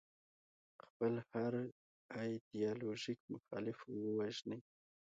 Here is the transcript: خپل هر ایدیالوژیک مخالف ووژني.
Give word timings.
خپل 0.83 1.13
هر 1.31 1.53
ایدیالوژیک 2.21 3.19
مخالف 3.33 3.77
ووژني. 3.87 4.59